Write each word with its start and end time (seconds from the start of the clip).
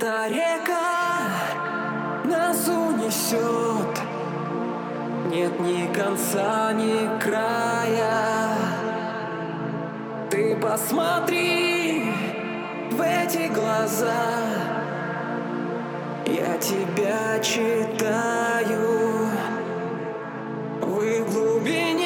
Эта 0.00 0.28
река 0.28 1.28
нас 2.24 2.66
унесет. 2.68 4.00
Нет 5.30 5.60
ни 5.60 5.92
конца, 5.92 6.72
ни 6.72 7.20
края. 7.20 8.48
Ты 10.30 10.56
посмотри 10.56 12.14
в 12.92 13.00
эти 13.02 13.48
глаза. 13.52 14.24
Я 16.24 16.56
тебя 16.56 17.38
читаю. 17.40 19.28
Вы 20.80 21.22
в 21.24 21.30
глубине 21.34 21.99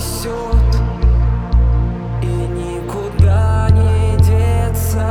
несет 0.00 0.80
И 2.22 2.26
никуда 2.26 3.68
не 3.70 4.16
деться. 4.16 5.06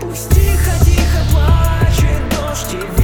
Пусть 0.00 0.30
тихо-тихо 0.30 1.20
плачет 1.32 2.22
дождь 2.30 2.97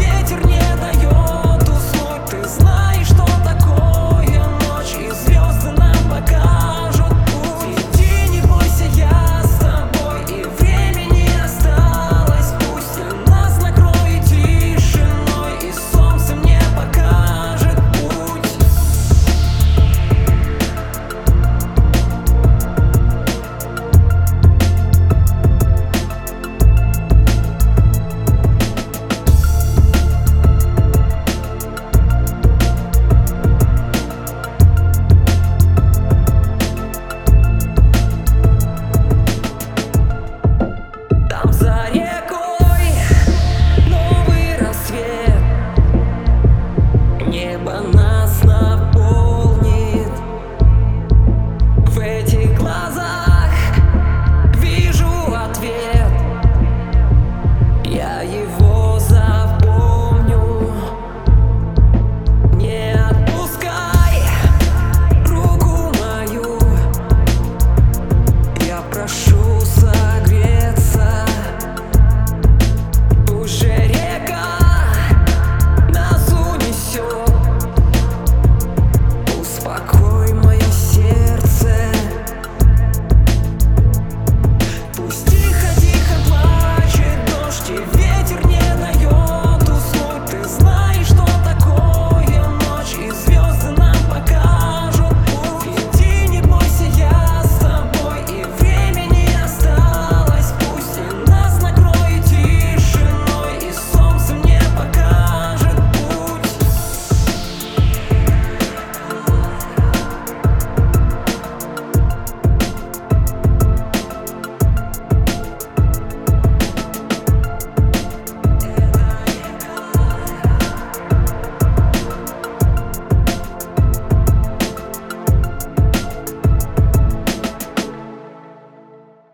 глаза. 41.64 42.03